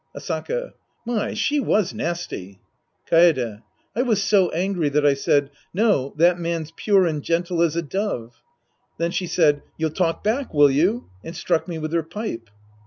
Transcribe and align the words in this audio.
Asaka. 0.17 0.73
My, 1.05 1.35
she 1.35 1.59
was 1.59 1.93
nasty, 1.93 2.59
Kaede. 3.07 3.61
I 3.95 4.01
was 4.01 4.19
so 4.19 4.49
angry 4.49 4.89
that 4.89 5.05
I 5.05 5.13
said," 5.13 5.51
No, 5.75 6.15
that 6.17 6.39
man's 6.39 6.71
pure 6.75 7.05
and 7.05 7.21
gentle 7.21 7.61
as 7.61 7.75
a 7.75 7.83
dove." 7.83 8.41
Then 8.97 9.11
she 9.11 9.27
said," 9.27 9.61
You'll 9.77 9.91
talk 9.91 10.23
back, 10.23 10.55
will 10.55 10.71
you?" 10.71 11.05
and 11.23 11.35
struck 11.35 11.67
me 11.67 11.77
with 11.77 11.93
her 11.93 12.01
pipe. 12.01 12.49